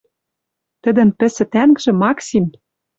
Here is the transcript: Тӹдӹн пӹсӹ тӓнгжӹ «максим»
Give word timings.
Тӹдӹн 0.81 1.09
пӹсӹ 1.17 1.45
тӓнгжӹ 1.53 1.91
«максим» 2.01 2.45